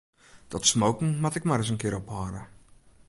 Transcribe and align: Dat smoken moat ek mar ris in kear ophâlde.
Dat 0.51 0.65
smoken 0.71 1.11
moat 1.21 1.37
ek 1.39 1.47
mar 1.47 1.57
ris 1.59 1.71
in 1.71 1.81
kear 1.81 1.97
ophâlde. 1.99 2.41